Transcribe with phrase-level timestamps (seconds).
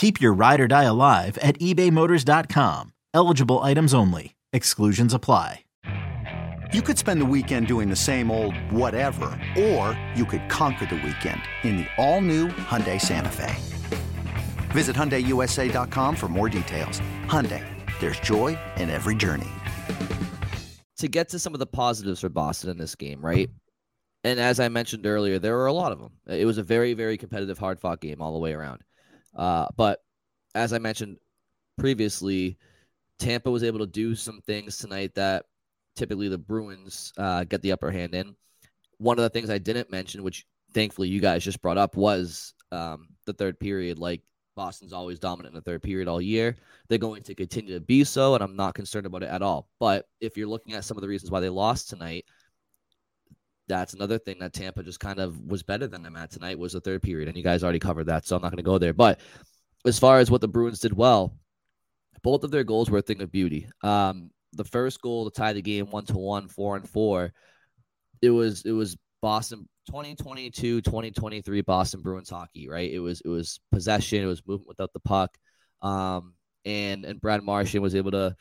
[0.00, 2.94] Keep your ride or die alive at ebaymotors.com.
[3.12, 4.34] Eligible items only.
[4.50, 5.66] Exclusions apply.
[6.72, 9.26] You could spend the weekend doing the same old whatever,
[9.58, 13.54] or you could conquer the weekend in the all-new Hyundai Santa Fe.
[14.70, 17.02] Visit HyundaiUSA.com for more details.
[17.26, 17.62] Hyundai,
[18.00, 19.50] there's joy in every journey.
[20.96, 23.50] To get to some of the positives for Boston in this game, right?
[24.24, 26.12] And as I mentioned earlier, there were a lot of them.
[26.26, 28.80] It was a very, very competitive, hard-fought game all the way around.
[29.34, 30.00] Uh, but
[30.54, 31.18] as I mentioned
[31.78, 32.58] previously,
[33.18, 35.44] Tampa was able to do some things tonight that
[35.96, 38.34] typically the Bruins uh, get the upper hand in.
[38.98, 42.54] One of the things I didn't mention, which thankfully you guys just brought up, was
[42.72, 43.98] um, the third period.
[43.98, 44.22] Like
[44.56, 46.56] Boston's always dominant in the third period all year.
[46.88, 49.68] They're going to continue to be so, and I'm not concerned about it at all.
[49.78, 52.24] But if you're looking at some of the reasons why they lost tonight,
[53.68, 56.72] that's another thing that Tampa just kind of was better than them at tonight was
[56.72, 58.78] the third period, and you guys already covered that, so I'm not going to go
[58.78, 58.92] there.
[58.92, 59.20] But
[59.86, 61.34] as far as what the Bruins did well,
[62.22, 63.68] both of their goals were a thing of beauty.
[63.82, 67.32] Um, the first goal to tie the game one to one, four and four,
[68.20, 72.90] it was it was Boston 2022 2023 Boston Bruins hockey, right?
[72.90, 75.36] It was it was possession, it was movement without the puck,
[75.82, 76.34] um,
[76.64, 78.34] and and Brad Marchand was able to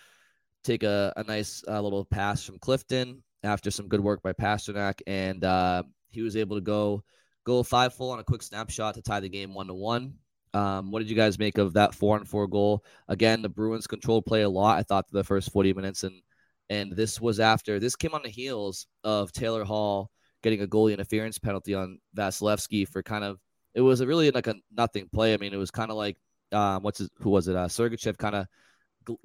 [0.63, 5.01] take a, a nice uh, little pass from Clifton after some good work by Pastrnak,
[5.07, 7.03] and uh, he was able to go
[7.45, 10.15] go five full on a quick snapshot to tie the game one to one.
[10.53, 12.83] Um, what did you guys make of that four and four goal?
[13.07, 14.77] Again, the Bruins controlled play a lot.
[14.77, 16.21] I thought the first forty minutes, and
[16.69, 20.11] and this was after this came on the heels of Taylor Hall
[20.41, 23.39] getting a goalie interference penalty on Vasilevskiy for kind of
[23.73, 25.33] it was really like a nothing play.
[25.33, 26.17] I mean, it was kind of like
[26.51, 27.55] um, what's his, who was it?
[27.55, 28.47] Uh, Sergachev kind of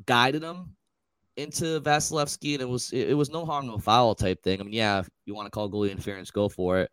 [0.06, 0.76] guided him
[1.36, 4.60] into Vasilevskiy, and it was it, was no harm, no foul type thing.
[4.60, 6.90] I mean, yeah, if you want to call goalie interference, go for it.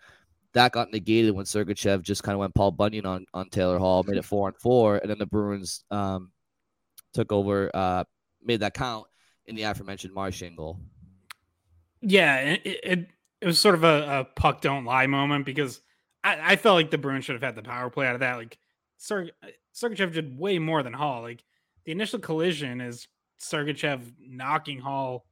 [0.53, 4.03] That got negated when Sergachev just kind of went Paul Bunyan on on Taylor Hall,
[4.03, 6.31] made it four and four, and then the Bruins um,
[7.13, 8.03] took over, uh,
[8.43, 9.05] made that count
[9.45, 10.79] in the aforementioned Marchand goal.
[12.01, 13.07] Yeah, it, it,
[13.41, 15.81] it was sort of a, a, puck don't lie moment because
[16.23, 18.37] I, I, felt like the Bruins should have had the power play out of that.
[18.37, 18.57] Like
[18.99, 19.31] Serg-
[19.75, 21.21] Sergachev did way more than Hall.
[21.21, 21.43] Like
[21.85, 23.07] the initial collision is
[23.41, 25.25] Sergachev knocking Hall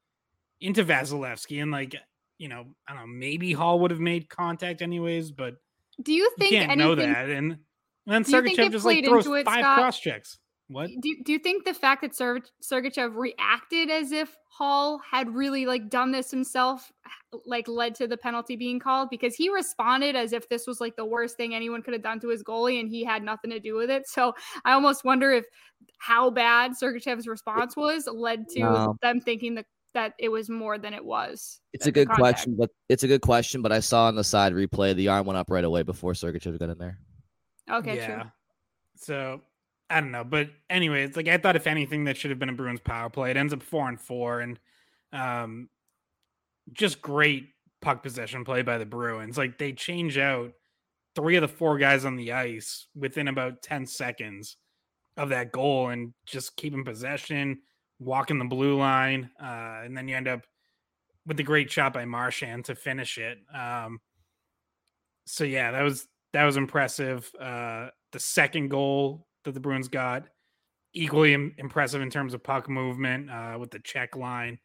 [0.61, 1.95] into Vasilevskiy, and like
[2.37, 5.55] you know, I don't know, maybe Hall would have made contact anyways, but
[6.01, 7.29] do you think you can't anything, know that?
[7.29, 7.59] And, and
[8.07, 10.39] then Sergachev just like throws it, five cross checks.
[10.69, 14.99] What do you, do you think the fact that Ser- Sergachev reacted as if Hall
[14.99, 16.91] had really like done this himself,
[17.45, 19.09] like led to the penalty being called?
[19.09, 22.19] Because he responded as if this was like the worst thing anyone could have done
[22.19, 24.07] to his goalie, and he had nothing to do with it.
[24.07, 25.45] So I almost wonder if
[25.97, 28.95] how bad Sergachev's response was led to no.
[29.01, 29.65] them thinking that
[29.95, 31.61] that it was more than it was.
[31.73, 33.63] It's a good question, but it's a good question.
[33.63, 36.59] But I saw on the side replay the arm went up right away before Sergachev
[36.59, 36.99] got in there.
[37.71, 38.21] Okay, yeah.
[38.21, 38.31] true.
[38.97, 39.41] So
[39.89, 42.49] I don't know, but anyway, it's like I thought if anything that should have been
[42.49, 43.31] a Bruins power play.
[43.31, 44.59] It ends up four and four, and
[45.11, 45.69] um,
[46.73, 47.47] just great
[47.81, 49.37] puck possession play by the Bruins.
[49.37, 50.51] Like they change out
[51.15, 54.57] three of the four guys on the ice within about ten seconds
[55.17, 57.59] of that goal, and just keeping possession,
[57.99, 60.41] walking the blue line, uh, and then you end up
[61.25, 63.39] with the great shot by Marchand to finish it.
[63.53, 63.99] Um,
[65.25, 67.31] so yeah, that was that was impressive.
[67.39, 70.25] Uh, the second goal that the Bruins got.
[70.93, 74.59] Equally Im- impressive in terms of puck movement uh, with the check line.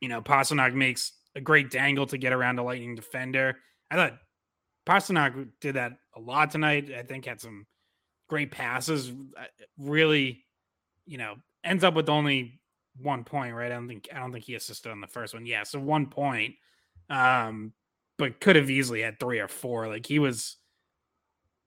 [0.00, 3.56] You know, Pastrnak makes a great dangle to get around a Lightning defender.
[3.90, 4.18] I thought
[4.86, 6.90] Pastrnak did that a lot tonight.
[6.96, 7.66] I think had some
[8.28, 9.12] great passes.
[9.78, 10.44] Really,
[11.06, 12.60] you know, ends up with only
[13.00, 13.72] one point, right?
[13.72, 15.46] I don't think I don't think he assisted on the first one.
[15.46, 16.54] Yeah, so one point.
[17.10, 17.72] Um,
[18.18, 19.88] but could have easily had three or four.
[19.88, 20.56] Like he was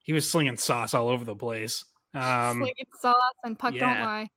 [0.04, 1.86] he was slinging sauce all over the place.
[2.14, 3.80] Um, slinging sauce and puck yeah.
[3.80, 4.30] don't lie.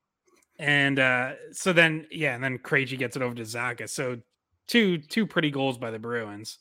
[0.58, 3.88] And uh, so then, yeah, and then Krejci gets it over to Zacha.
[3.88, 4.18] So
[4.68, 6.58] two two pretty goals by the Bruins.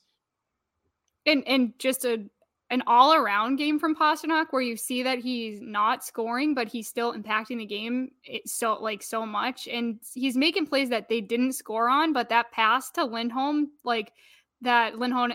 [1.25, 2.25] And and just a
[2.69, 6.87] an all around game from Pastrnak where you see that he's not scoring, but he's
[6.87, 8.09] still impacting the game
[8.45, 12.13] so like so much, and he's making plays that they didn't score on.
[12.13, 14.11] But that pass to Lindholm, like
[14.61, 15.33] that Lindholm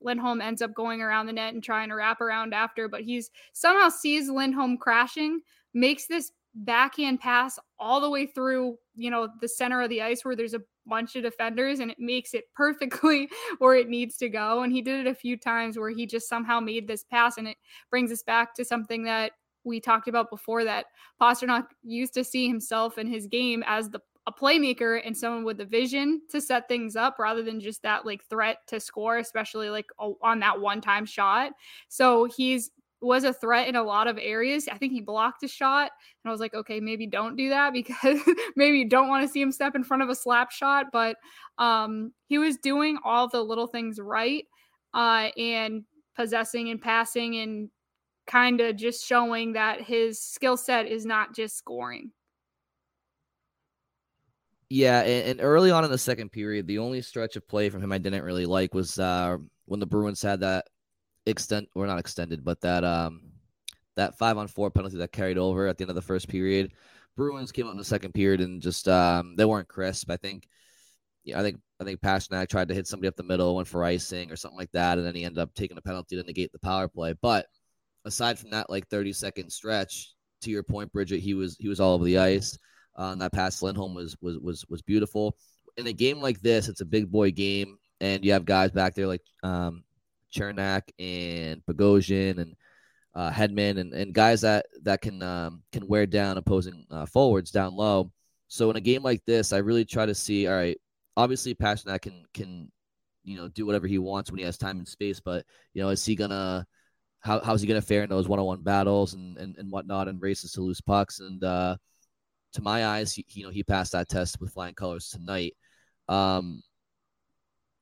[0.00, 3.30] Lindholm ends up going around the net and trying to wrap around after, but he's
[3.52, 5.40] somehow sees Lindholm crashing,
[5.74, 10.24] makes this backhand pass all the way through, you know, the center of the ice
[10.24, 13.28] where there's a bunch of defenders and it makes it perfectly
[13.58, 14.62] where it needs to go.
[14.62, 17.48] And he did it a few times where he just somehow made this pass and
[17.48, 17.56] it
[17.90, 19.32] brings us back to something that
[19.64, 20.86] we talked about before that
[21.20, 25.58] Pastrnak used to see himself in his game as the a playmaker and someone with
[25.58, 29.70] the vision to set things up rather than just that like threat to score, especially
[29.70, 31.52] like on that one time shot.
[31.88, 32.70] So he's
[33.00, 34.68] was a threat in a lot of areas.
[34.68, 35.90] I think he blocked a shot,
[36.24, 38.18] and I was like, okay, maybe don't do that because
[38.56, 40.86] maybe you don't want to see him step in front of a slap shot.
[40.92, 41.16] But
[41.58, 44.44] um, he was doing all the little things right
[44.94, 45.84] uh, and
[46.16, 47.70] possessing and passing and
[48.26, 52.10] kind of just showing that his skill set is not just scoring.
[54.68, 57.92] Yeah, and, early on in the second period, the only stretch of play from him
[57.92, 59.36] I didn't really like was uh,
[59.66, 60.66] when the Bruins had that
[61.26, 63.22] extent or not extended, but that um
[63.96, 66.72] that five on four penalty that carried over at the end of the first period.
[67.16, 70.10] Bruins came out in the second period and just um they weren't crisp.
[70.10, 70.48] I think
[71.24, 73.84] yeah, I think I think Pastrnak tried to hit somebody up the middle, went for
[73.84, 76.52] icing or something like that, and then he ended up taking a penalty to negate
[76.52, 77.14] the power play.
[77.20, 77.46] But
[78.04, 80.12] aside from that, like 30 second stretch,
[80.42, 82.56] to your point, Bridgette, he was he was all over the ice.
[82.96, 85.36] Uh, that pass Lindholm was was was was beautiful.
[85.76, 88.94] In a game like this, it's a big boy game, and you have guys back
[88.94, 89.84] there like um,
[90.34, 92.56] Cernak and Bogosian and
[93.14, 97.50] uh, Hedman and, and guys that that can um, can wear down opposing uh, forwards
[97.50, 98.10] down low.
[98.48, 100.46] So in a game like this, I really try to see.
[100.46, 100.78] All right,
[101.16, 102.70] obviously Pastrnak can can
[103.24, 105.44] you know do whatever he wants when he has time and space, but
[105.74, 106.66] you know is he gonna
[107.20, 110.08] how, how's he gonna fare in those one on one battles and, and and whatnot
[110.08, 111.76] and races to lose pucks and uh,
[112.56, 115.54] to my eyes, he, you know, he passed that test with flying colors tonight.
[116.08, 116.62] Um,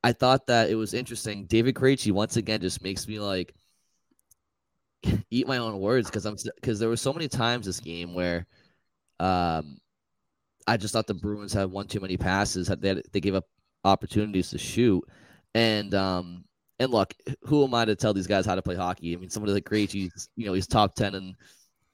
[0.03, 1.47] I thought that it was interesting.
[1.47, 3.55] David Krejci once again just makes me like
[5.31, 8.47] eat my own words because I'm because there were so many times this game where,
[9.21, 9.79] um,
[10.67, 12.69] I just thought the Bruins had one too many passes.
[12.69, 13.47] They had, they gave up
[13.85, 15.03] opportunities to shoot,
[15.55, 16.45] and um,
[16.79, 19.15] and look, who am I to tell these guys how to play hockey?
[19.15, 21.35] I mean, somebody like Krejci, you know, he's top ten in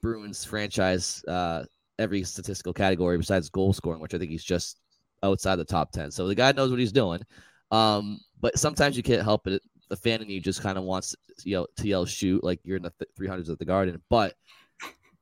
[0.02, 1.64] Bruins franchise uh,
[2.00, 4.80] every statistical category besides goal scoring, which I think he's just
[5.22, 6.10] outside the top 10.
[6.10, 7.20] So the guy knows what he's doing.
[7.70, 9.62] Um, but sometimes you can't help it.
[9.88, 12.76] The fan in you just kind of wants to yell, to yell shoot like you're
[12.76, 14.00] in the 300s at the Garden.
[14.08, 14.34] But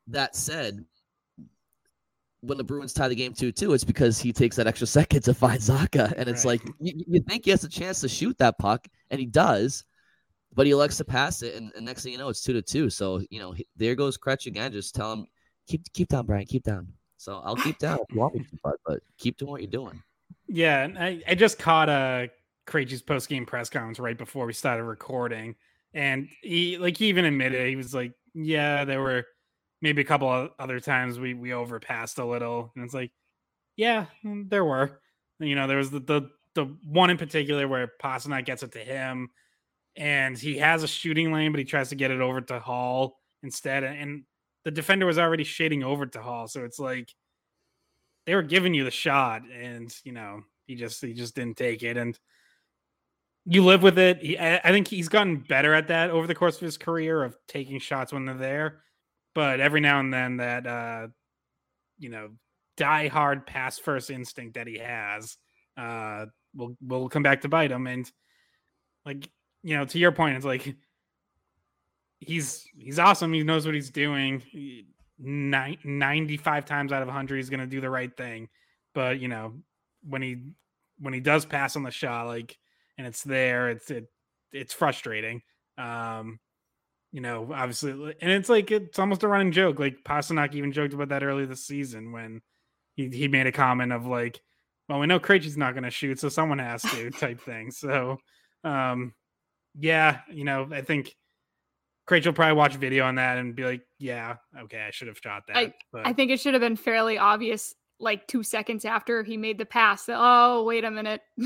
[0.09, 0.85] that said,
[2.41, 5.23] when the Bruins tie the game 2 2, it's because he takes that extra second
[5.23, 6.13] to find Zacha.
[6.17, 6.63] And it's right.
[6.65, 9.85] like you, you, think he has a chance to shoot that puck, and he does,
[10.55, 11.55] but he elects to pass it.
[11.55, 12.91] And, and next thing you know, it's 2 to 2.
[12.91, 14.73] So, you know, there goes Kretsch again.
[14.73, 15.27] Just tell him,
[15.69, 16.47] keep keep down, Brian.
[16.47, 16.89] Keep down.
[17.19, 19.71] So I'll keep down if you want me to, but, but keep doing what you're
[19.71, 20.03] doing.
[20.47, 22.31] Yeah, and I, I just caught a
[22.67, 25.57] Krejci's post game press conference right before we started recording,
[25.93, 29.27] and he like he even admitted he was like, yeah, there were
[29.83, 33.11] maybe a couple of other times we we overpassed a little, and it's like,
[33.77, 35.01] yeah, mm, there were.
[35.41, 38.81] You know, there was the the the one in particular where Pastrnak gets it to
[38.81, 39.31] him,
[39.97, 43.21] and he has a shooting lane, but he tries to get it over to Hall
[43.43, 44.25] instead, and
[44.69, 47.15] the defender was already shading over to Hall, so it's like
[48.27, 51.83] they were giving you the shot, and you know he just he just didn't take
[51.83, 52.19] it, and
[53.47, 54.21] you live with it.
[54.21, 57.35] He, I, think he's gotten better at that over the course of his career of
[57.49, 58.83] taking shots when they're there,
[59.35, 61.07] but every now and then that uh,
[61.99, 62.29] you know
[62.77, 65.39] die hard pass first instinct that he has
[65.79, 68.13] uh, will will come back to bite him, and
[69.07, 69.31] like
[69.63, 70.77] you know to your point, it's like
[72.21, 73.33] he's he's awesome.
[73.33, 74.43] He knows what he's doing.
[75.21, 78.49] 95 times out of 100 he's going to do the right thing.
[78.95, 79.55] But, you know,
[80.09, 80.53] when he
[81.01, 82.57] when he does pass on the shot like
[82.97, 84.07] and it's there, it's it
[84.53, 85.43] it's frustrating.
[85.77, 86.39] Um
[87.11, 89.79] you know, obviously and it's like it's almost a running joke.
[89.79, 92.43] Like Pastrnak even joked about that early this season when
[92.95, 94.41] he he made a comment of like,
[94.89, 97.71] well, we know Krejci's not going to shoot, so someone has to type thing.
[97.71, 98.19] So,
[98.65, 99.15] um
[99.79, 101.15] yeah, you know, I think
[102.09, 105.09] Craig will probably watch a video on that and be like, "Yeah, okay, I should
[105.09, 108.87] have shot that." I, I think it should have been fairly obvious, like two seconds
[108.87, 110.07] after he made the pass.
[110.07, 111.21] That, oh, wait a minute.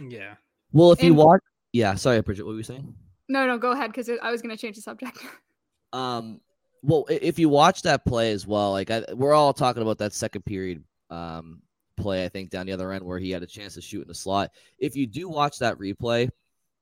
[0.00, 0.36] yeah.
[0.72, 1.42] Well, if and, you watch,
[1.74, 1.94] yeah.
[1.94, 2.46] Sorry, Bridgette.
[2.46, 2.94] What were you saying?
[3.28, 5.18] No, no, go ahead because I was going to change the subject.
[5.92, 6.40] um.
[6.82, 10.14] Well, if you watch that play as well, like I, we're all talking about that
[10.14, 11.60] second period, um,
[11.98, 14.08] play, I think, down the other end where he had a chance to shoot in
[14.08, 14.52] the slot.
[14.78, 16.30] If you do watch that replay,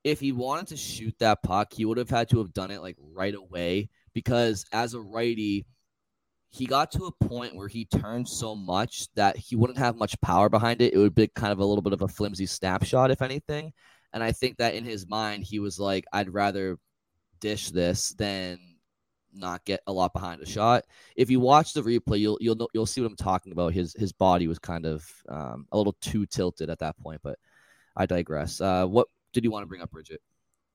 [0.05, 2.83] if he wanted to shoot that puck, he would have had to have done it
[2.83, 5.67] like right away because as a righty,
[6.51, 10.21] he got to a point where he turned so much that he wouldn't have much
[10.21, 10.93] power behind it.
[10.93, 13.73] It would be kind of a little bit of a flimsy snapshot, if anything.
[14.13, 16.79] And I think that in his mind, he was like, I'd rather
[17.41, 18.59] dish this than
[19.33, 20.85] not get a lot behind a shot.
[21.17, 23.73] If you watch the replay, you'll you'll know, you'll see what I'm talking about.
[23.73, 27.39] His his body was kind of um, a little too tilted at that point, but
[27.97, 28.61] I digress.
[28.61, 30.19] Uh, what did you want to bring up, Bridgette?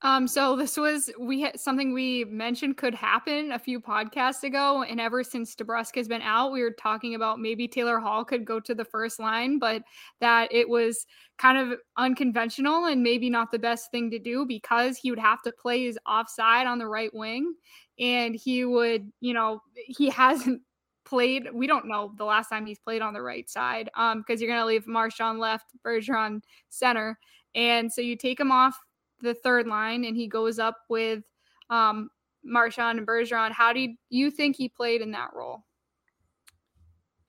[0.02, 4.84] Um, so this was we had something we mentioned could happen a few podcasts ago,
[4.84, 8.46] and ever since DeBrusk has been out, we were talking about maybe Taylor Hall could
[8.46, 9.84] go to the first line, but
[10.22, 11.06] that it was
[11.38, 15.42] kind of unconventional and maybe not the best thing to do because he would have
[15.42, 17.54] to play his offside on the right wing,
[18.00, 20.62] and he would, you know, he hasn't
[21.04, 21.50] played.
[21.54, 24.50] We don't know the last time he's played on the right side, um, because you're
[24.50, 27.20] gonna leave Marchand left, Bergeron center,
[27.56, 28.78] and so you take him off
[29.22, 31.24] the third line and he goes up with
[31.70, 32.10] um,
[32.44, 33.52] Marchand and Bergeron.
[33.52, 35.64] How do you think he played in that role?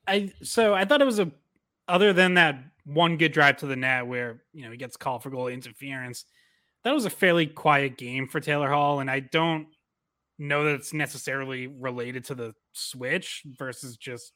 [0.06, 1.30] I so I thought it was a
[1.88, 5.22] other than that one good drive to the net where you know he gets called
[5.22, 6.24] for goal interference.
[6.82, 9.68] That was a fairly quiet game for Taylor Hall, and I don't
[10.38, 14.32] know that it's necessarily related to the switch versus just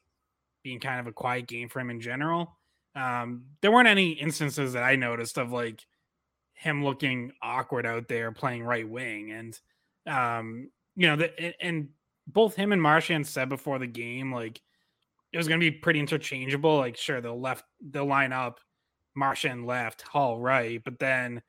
[0.63, 2.55] being kind of a quiet game for him in general.
[2.95, 5.85] Um, there weren't any instances that I noticed of like
[6.53, 9.31] him looking awkward out there playing right wing.
[9.31, 9.59] And,
[10.07, 11.89] um, you know, the, and
[12.27, 14.61] both him and Marchand said before the game, like,
[15.33, 16.77] it was going to be pretty interchangeable.
[16.77, 18.61] Like, sure, they'll left, they'll line up
[19.15, 20.81] Marchand left, Hall right.
[20.81, 21.41] But then,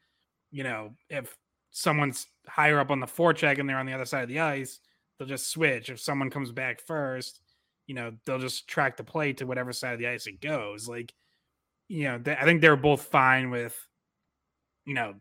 [0.50, 1.36] you know, if
[1.70, 4.80] someone's higher up on the forecheck and they're on the other side of the ice,
[5.18, 5.88] they'll just switch.
[5.88, 7.40] If someone comes back first,
[7.86, 10.88] you know, they'll just track the play to whatever side of the ice it goes.
[10.88, 11.14] Like,
[11.88, 13.76] you know, they, I think they were both fine with
[14.86, 15.14] you know,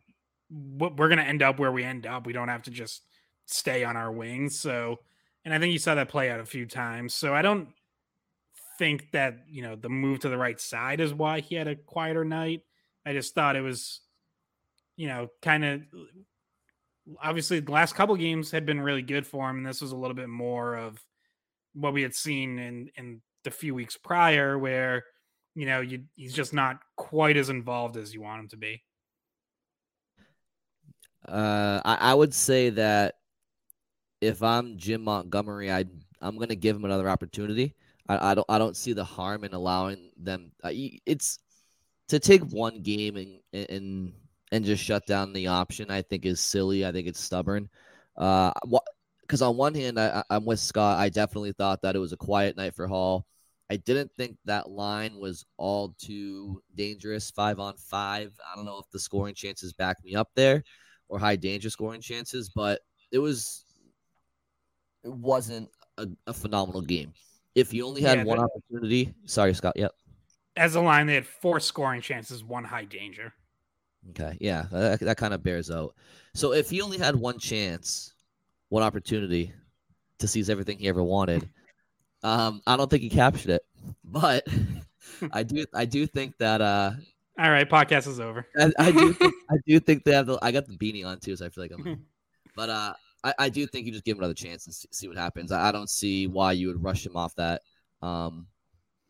[0.49, 2.25] what we're going to end up where we end up.
[2.25, 3.01] We don't have to just
[3.47, 4.57] stay on our wings.
[4.57, 4.99] So,
[5.43, 7.13] and I think you saw that play out a few times.
[7.13, 7.69] So I don't
[8.77, 11.75] think that, you know, the move to the right side is why he had a
[11.75, 12.61] quieter night.
[13.05, 14.01] I just thought it was,
[14.95, 15.81] you know, kind of
[17.21, 19.57] obviously the last couple games had been really good for him.
[19.57, 21.03] And this was a little bit more of
[21.73, 25.05] what we had seen in, in the few weeks prior where,
[25.55, 28.83] you know, you, he's just not quite as involved as you want him to be.
[31.27, 33.15] Uh, I, I would say that
[34.21, 35.85] if I'm Jim Montgomery, I
[36.21, 37.73] I'm gonna give him another opportunity.
[38.07, 40.51] I, I don't I don't see the harm in allowing them.
[40.63, 41.39] Uh, it's
[42.09, 44.13] to take one game and and
[44.51, 45.89] and just shut down the option.
[45.89, 46.85] I think is silly.
[46.85, 47.69] I think it's stubborn.
[48.15, 48.51] Uh,
[49.21, 50.99] because on one hand, I, I'm with Scott.
[50.99, 53.25] I definitely thought that it was a quiet night for Hall.
[53.69, 58.31] I didn't think that line was all too dangerous, five on five.
[58.51, 60.63] I don't know if the scoring chances back me up there
[61.09, 62.81] or high danger scoring chances, but
[63.11, 63.65] it was
[65.03, 67.13] it wasn't a, a phenomenal game.
[67.55, 69.73] If you only had yeah, one opportunity, sorry, Scott.
[69.77, 69.91] Yep.
[70.57, 73.33] As a line, they had four scoring chances, one high danger.
[74.11, 75.95] Okay, yeah, that, that kind of bears out.
[76.33, 78.13] So if he only had one chance,
[78.69, 79.51] one opportunity
[80.19, 81.49] to seize everything he ever wanted,
[82.23, 83.61] um, I don't think he captured it.
[84.03, 84.47] But
[85.31, 86.91] I do, I do think that uh,
[87.37, 88.47] all right, podcast is over.
[88.57, 89.13] I, I do.
[89.13, 90.39] Think, I do think they have the.
[90.41, 92.05] I got the beanie on too, so I feel like I'm.
[92.55, 92.93] but uh,
[93.25, 95.51] I, I do think you just give him another chance and see, see what happens.
[95.51, 97.61] I, I, don't see why you would rush him off that.
[98.01, 98.47] Um,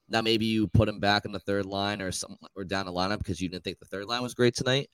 [0.10, 2.92] now maybe you put him back in the third line or some or down the
[2.92, 4.90] lineup because you didn't think the third line was great tonight.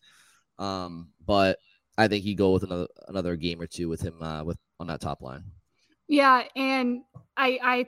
[0.59, 1.57] Um, but
[1.97, 4.87] I think you go with another another game or two with him uh, with on
[4.87, 5.43] that top line.
[6.09, 7.03] Yeah, and
[7.37, 7.85] I I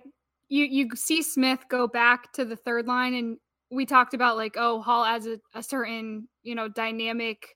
[0.54, 3.38] you you see Smith go back to the third line and
[3.72, 7.56] we talked about like oh Hall as a, a certain you know dynamic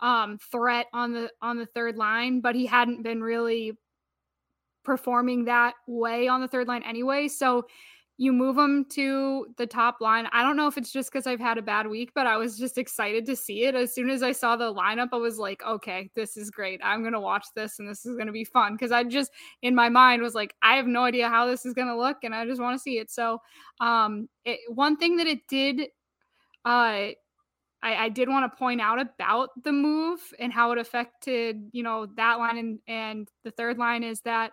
[0.00, 3.72] um threat on the on the third line, but he hadn't been really
[4.82, 7.28] performing that way on the third line anyway.
[7.28, 7.66] So
[8.20, 10.26] you move him to the top line.
[10.32, 12.58] I don't know if it's just because I've had a bad week, but I was
[12.58, 13.76] just excited to see it.
[13.76, 16.80] As soon as I saw the lineup, I was like, okay, this is great.
[16.82, 18.74] I'm going to watch this and this is going to be fun.
[18.74, 19.30] Because I just,
[19.62, 22.18] in my mind, was like, I have no idea how this is going to look
[22.24, 23.08] and I just want to see it.
[23.08, 23.40] So,
[23.80, 25.82] um, it, one thing that it did,
[26.64, 27.14] uh, I,
[27.82, 32.08] I did want to point out about the move and how it affected, you know,
[32.16, 34.50] that line and, and the third line is that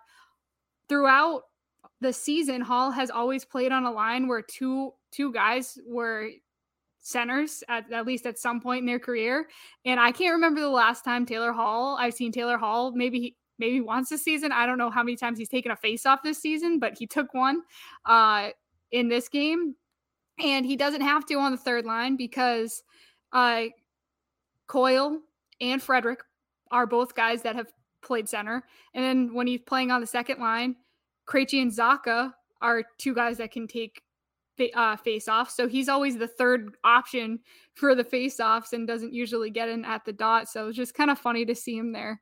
[0.88, 1.42] throughout
[2.06, 6.30] the season, Hall has always played on a line where two two guys were
[7.00, 9.48] centers at, at least at some point in their career.
[9.86, 13.36] And I can't remember the last time Taylor Hall, I've seen Taylor Hall, maybe he,
[13.60, 14.52] maybe once this season.
[14.52, 17.06] I don't know how many times he's taken a face off this season, but he
[17.08, 17.62] took one
[18.06, 18.50] uh,
[18.92, 19.76] in this game.
[20.40, 22.84] And he doesn't have to on the third line because
[23.32, 23.66] uh,
[24.68, 25.20] Coyle
[25.62, 26.20] and Frederic
[26.72, 27.68] are both guys that have
[28.04, 28.64] played center.
[28.94, 30.76] And then when he's playing on the second line,
[31.28, 34.02] Krejci and Zacha are two guys that can take
[34.74, 35.50] uh, face off.
[35.50, 37.40] So he's always the third option
[37.74, 40.48] for the face offs and doesn't usually get in at the dot.
[40.50, 42.22] So it's just kind of funny to see him there.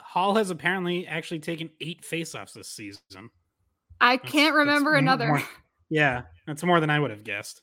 [0.00, 3.30] Hall has apparently actually taken eight faceoffs this season.
[4.00, 5.28] I that's, can't remember another.
[5.28, 5.42] More,
[5.90, 7.62] yeah, that's more than I would have guessed.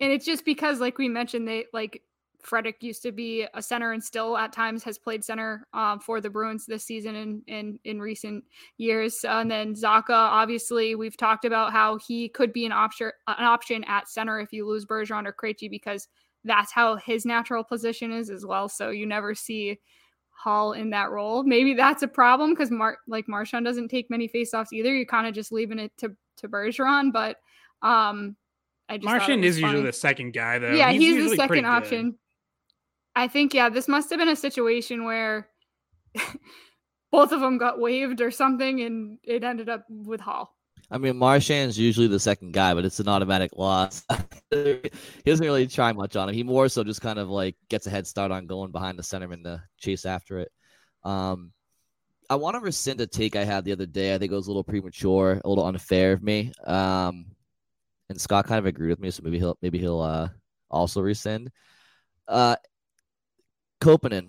[0.00, 2.02] And it's just because, like we mentioned, they like
[2.42, 6.20] Frederic used to be a center and still at times has played center um, for
[6.20, 8.44] the Bruins this season and in, in, in, recent
[8.76, 9.24] years.
[9.24, 13.84] And then Zacha, obviously, we've talked about how he could be an option an option
[13.84, 16.08] at center if you lose Bergeron or Krejci because
[16.44, 18.68] that's how his natural position is as well.
[18.68, 19.78] So you never see
[20.30, 21.42] Hall in that role.
[21.42, 24.94] Maybe that's a problem because Mar- like Marchand doesn't take many faceoffs either.
[24.94, 27.38] You're kind of just leaving it to to Bergeron, but
[27.82, 28.36] um,
[28.88, 29.72] I just Marchand is funny.
[29.72, 30.72] usually the second guy though.
[30.72, 32.16] Yeah, he's, he's the second option.
[33.18, 35.48] I think yeah, this must have been a situation where
[37.10, 40.54] both of them got waived or something, and it ended up with Hall.
[40.88, 44.04] I mean, Marchand's usually the second guy, but it's an automatic loss.
[44.50, 44.90] he
[45.26, 46.34] doesn't really try much on him.
[46.36, 49.02] He more so just kind of like gets a head start on going behind the
[49.02, 50.52] centerman to chase after it.
[51.02, 51.52] Um,
[52.30, 54.14] I want to rescind a take I had the other day.
[54.14, 56.52] I think it was a little premature, a little unfair of me.
[56.64, 57.26] Um,
[58.08, 60.28] and Scott kind of agreed with me, so maybe he'll maybe he'll uh,
[60.70, 61.50] also rescind.
[62.28, 62.56] Uh,
[63.80, 64.28] Koppanen,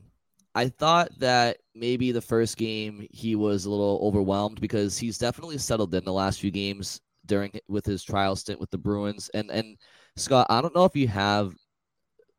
[0.55, 5.57] I thought that maybe the first game he was a little overwhelmed because he's definitely
[5.57, 9.29] settled in the last few games during with his trial stint with the Bruins.
[9.33, 9.77] And and
[10.15, 11.53] Scott, I don't know if you have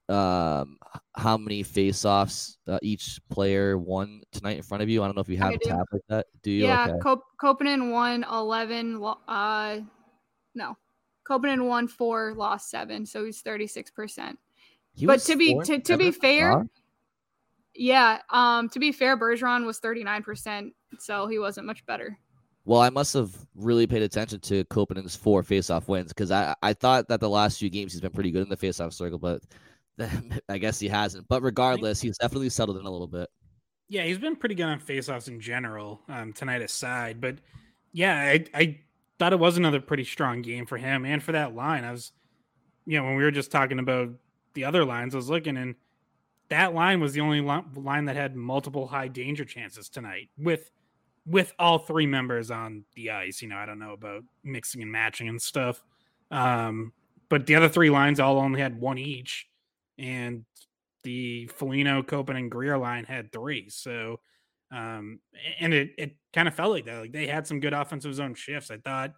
[0.09, 0.77] um
[1.17, 5.03] how many faceoffs uh, each player won tonight in front of you.
[5.03, 5.71] I don't know if you have I a do.
[5.71, 6.27] tab like that.
[6.43, 6.67] Do you?
[6.67, 7.21] Yeah, okay.
[7.41, 9.03] Koppanen won eleven.
[9.29, 9.81] Uh,
[10.55, 10.77] no,
[11.29, 14.39] Koppanen won four, lost seven, so he's thirty six percent.
[15.03, 16.67] But to be to, to be fair,
[17.75, 18.19] yeah.
[18.31, 22.19] Um, to be fair, Bergeron was 39%, so he wasn't much better.
[22.65, 26.75] Well, I must have really paid attention to Koppanen's four faceoff wins because I, I
[26.75, 29.43] thought that the last few games he's been pretty good in the faceoff circle, but
[30.49, 31.27] I guess he hasn't.
[31.29, 33.29] But regardless, he's definitely settled in a little bit.
[33.89, 37.21] Yeah, he's been pretty good on faceoffs in general, um, tonight aside.
[37.21, 37.39] But
[37.93, 38.81] yeah, I, I
[39.19, 41.85] thought it was another pretty strong game for him and for that line.
[41.85, 42.13] I was,
[42.87, 44.11] you know, when we were just talking about
[44.55, 45.77] the other lines, I was looking and–
[46.51, 50.71] that line was the only line that had multiple high danger chances tonight with
[51.27, 53.41] with all three members on the ice.
[53.41, 55.83] You know, I don't know about mixing and matching and stuff.
[56.31, 56.93] Um,
[57.29, 59.47] but the other three lines all only had one each,
[59.99, 60.45] and
[61.05, 63.69] the Foligno, Copen, and Greer line had three.
[63.69, 64.19] So,
[64.73, 65.21] um,
[65.61, 67.01] and it it kind of felt like that.
[67.01, 68.71] Like they had some good offensive zone shifts.
[68.71, 69.15] I thought,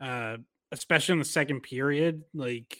[0.00, 0.38] uh,
[0.72, 2.76] especially in the second period, like,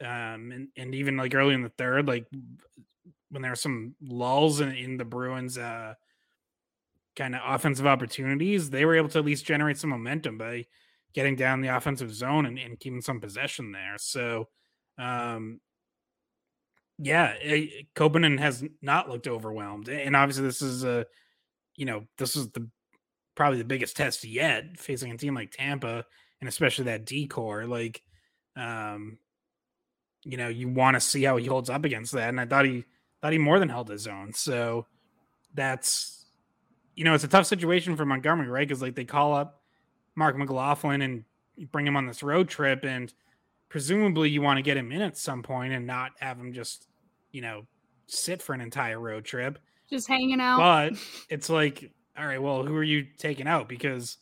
[0.00, 2.26] um, and and even like early in the third, like
[3.32, 5.94] when there were some lulls in, in the Bruins uh,
[7.16, 10.66] kind of offensive opportunities, they were able to at least generate some momentum by
[11.14, 13.96] getting down the offensive zone and, and keeping some possession there.
[13.96, 14.48] So,
[14.98, 15.60] um,
[16.98, 21.06] yeah, it, Koppanen has not looked overwhelmed, and obviously this is a,
[21.74, 22.68] you know, this is the
[23.34, 26.04] probably the biggest test yet facing a team like Tampa,
[26.40, 27.64] and especially that decor.
[27.64, 28.02] Like,
[28.56, 29.16] um,
[30.22, 32.66] you know, you want to see how he holds up against that, and I thought
[32.66, 32.84] he
[33.22, 34.34] thought he more than held his own.
[34.34, 34.86] So
[35.54, 36.22] that's
[36.94, 38.68] you know, it's a tough situation for Montgomery, right?
[38.68, 39.62] Because like they call up
[40.14, 41.24] Mark McLaughlin and
[41.70, 43.12] bring him on this road trip, and
[43.68, 46.88] presumably you want to get him in at some point and not have him just,
[47.30, 47.66] you know,
[48.06, 49.58] sit for an entire road trip.
[49.88, 50.58] Just hanging out.
[50.58, 50.98] But
[51.30, 53.68] it's like, all right, well, who are you taking out?
[53.68, 54.18] Because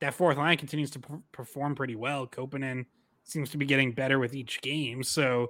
[0.00, 1.00] that fourth line continues to
[1.32, 2.26] perform pretty well.
[2.26, 2.86] Koppanen
[3.24, 5.02] seems to be getting better with each game.
[5.02, 5.48] So,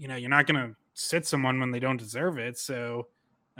[0.00, 2.56] you know, you're not going to sit someone when they don't deserve it.
[2.56, 3.08] So,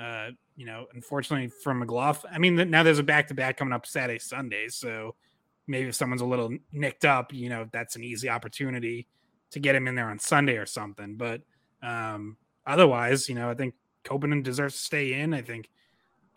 [0.01, 3.75] uh, you know, unfortunately for McLaughlin, I mean, now there's a back to back coming
[3.75, 4.69] up Saturday, Sunday.
[4.69, 5.15] So
[5.67, 9.07] maybe if someone's a little nicked up, you know, that's an easy opportunity
[9.51, 11.17] to get him in there on Sunday or something.
[11.17, 11.43] But
[11.83, 13.75] um, otherwise, you know, I think
[14.05, 15.35] Koppanen deserves to stay in.
[15.35, 15.69] I think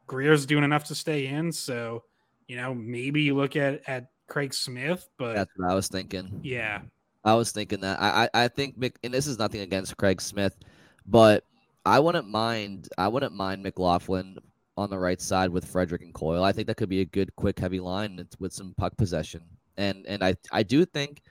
[0.06, 1.54] Greer's doing enough to stay in.
[1.54, 2.04] So,
[2.48, 6.42] you know, maybe you look at at Craig Smith, but that's what I was thinking.
[6.44, 6.82] Yeah.
[7.24, 8.02] I was thinking that.
[8.02, 10.58] I I, I think, and this is nothing against Craig Smith.
[11.06, 11.46] But
[11.86, 12.90] I wouldn't mind.
[12.98, 14.38] I wouldn't mind McLaughlin
[14.76, 16.44] on the right side with Frederic and Coyle.
[16.44, 19.42] I think that could be a good, quick, heavy line with some puck possession.
[19.78, 21.22] And and I I do think,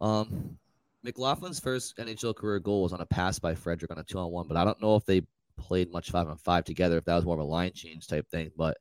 [0.00, 0.58] um,
[1.04, 4.30] McLaughlin's first NHL career goal was on a pass by Frederic on a two on
[4.30, 4.46] one.
[4.48, 5.22] But I don't know if they
[5.56, 6.98] played much five on five together.
[6.98, 8.50] If that was more of a line change type thing.
[8.56, 8.76] But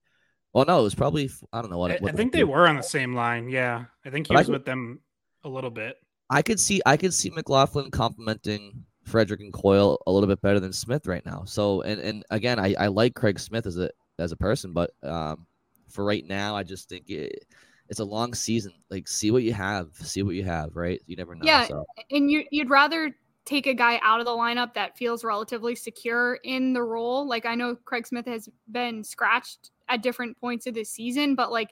[0.53, 1.91] Well, no, it was probably I don't know what.
[1.91, 3.49] I, I think they were on the same line.
[3.49, 4.99] Yeah, I think he But was could- with them
[5.43, 5.95] a little bit.
[6.29, 10.59] I could see I could see McLaughlin complimenting Frederic and Coyle a little bit better
[10.59, 11.43] than Smith right now.
[11.45, 13.89] So and and again, I, I like Craig Smith as a
[14.19, 15.47] as a person, but um,
[15.89, 17.45] for right now, I just think it,
[17.89, 18.73] it's a long season.
[18.89, 20.75] Like, see what you have, see what you have.
[20.75, 21.01] Right?
[21.07, 21.41] You never know.
[21.43, 21.65] Yeah.
[21.65, 21.85] So.
[22.11, 23.15] and you you'd rather
[23.45, 27.27] take a guy out of the lineup that feels relatively secure in the role.
[27.27, 31.51] Like I know Craig Smith has been scratched at different points of this season, but
[31.51, 31.69] like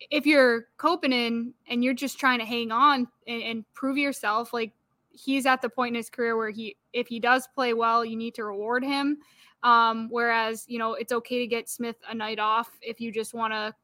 [0.00, 4.72] if you're Koppanen and you're just trying to hang on and, and prove yourself, like
[5.10, 8.16] he's at the point in his career where he if he does play well, you
[8.16, 9.18] need to reward him.
[9.62, 13.34] Um, whereas, you know, it's okay to get Smith a night off if you just
[13.34, 13.74] want to,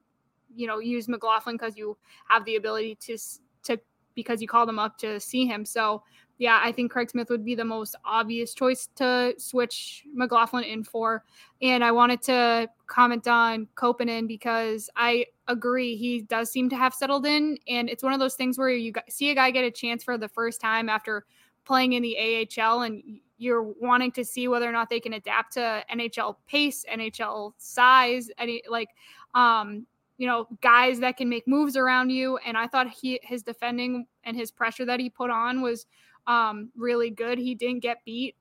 [0.54, 1.96] you know, use McLaughlin because you
[2.28, 3.18] have the ability to
[3.64, 3.78] to
[4.14, 5.64] because you called him up to see him.
[5.64, 6.02] So
[6.38, 10.82] yeah, I think Craig Smith would be the most obvious choice to switch McLaughlin in
[10.82, 11.24] for.
[11.60, 16.94] And I wanted to comment on Koppanen because I agree he does seem to have
[16.94, 19.70] settled in, and it's one of those things where you see a guy get a
[19.70, 21.24] chance for the first time after
[21.64, 22.16] playing in the
[22.58, 23.02] AHL, and
[23.38, 28.30] you're wanting to see whether or not they can adapt to NHL pace, NHL size,
[28.38, 28.88] any like,
[29.34, 29.86] um,
[30.18, 32.38] you know, guys that can make moves around you.
[32.38, 35.86] And I thought he his defending and his pressure that he put on was
[36.26, 37.38] um, really good.
[37.38, 38.36] He didn't get beat.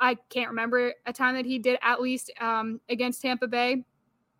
[0.00, 3.84] I can't remember a time that he did at least um, against Tampa Bay.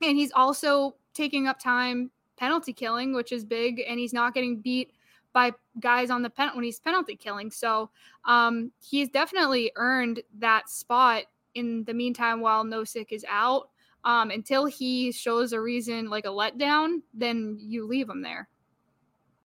[0.03, 4.61] And he's also taking up time penalty killing, which is big, and he's not getting
[4.61, 4.93] beat
[5.33, 7.51] by guys on the pen when he's penalty killing.
[7.51, 7.91] So
[8.25, 11.25] um, he's definitely earned that spot
[11.55, 13.71] in the meantime while Nosek is out.
[14.05, 18.49] Um, until he shows a reason like a letdown, then you leave him there.